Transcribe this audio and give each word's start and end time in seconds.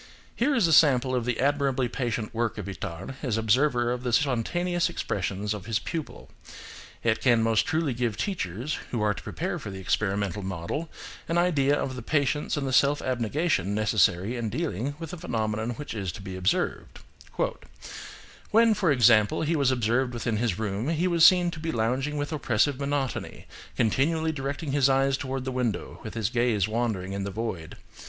Here 0.35 0.55
is 0.55 0.65
a 0.65 0.73
sample 0.73 1.13
of 1.13 1.25
the 1.25 1.39
admirably 1.39 1.87
patient 1.87 2.33
work 2.33 2.57
of 2.57 2.65
Itard 2.65 3.17
as 3.21 3.37
observer 3.37 3.91
of 3.91 4.01
the 4.01 4.11
spontaneous 4.11 4.89
expressions 4.89 5.53
of 5.53 5.67
his 5.67 5.77
pupil: 5.77 6.31
it 7.03 7.21
can 7.21 7.43
most 7.43 7.67
truly 7.67 7.93
give 7.93 8.17
teachers, 8.17 8.79
who 8.89 8.99
are 9.03 9.13
to 9.13 9.21
prepare 9.21 9.59
for 9.59 9.69
the 9.69 9.77
experimental 9.79 10.41
method, 10.41 10.87
an 11.29 11.37
idea 11.37 11.75
of 11.79 11.95
the 11.95 12.01
patience 12.01 12.57
and 12.57 12.65
the 12.65 12.73
self 12.73 12.99
ab 13.03 13.19
negation 13.19 13.75
necessary 13.75 14.35
in 14.37 14.49
dealing 14.49 14.95
with 14.97 15.13
a 15.13 15.17
phenomenon 15.17 15.69
which 15.75 15.93
is 15.93 16.11
to 16.13 16.21
be 16.23 16.35
observed: 16.35 16.97
"When, 18.49 18.73
for 18.73 18.91
example, 18.91 19.43
he 19.43 19.55
was 19.55 19.69
observed 19.69 20.15
within 20.15 20.37
his 20.37 20.57
room, 20.57 20.89
he 20.89 21.07
was 21.07 21.23
seen 21.23 21.51
to 21.51 21.59
be 21.59 21.71
lounging 21.71 22.17
with 22.17 22.33
oppressive 22.33 22.79
monotony, 22.79 23.45
continually 23.77 24.31
directing 24.31 24.71
his 24.71 24.89
eyes 24.89 25.15
toward 25.15 25.45
the 25.45 25.51
window, 25.51 25.99
with 26.01 26.15
his 26.15 26.31
gaze 26.31 26.67
wandering 26.67 27.13
in 27.13 27.23
the 27.23 27.29
void. 27.29 27.77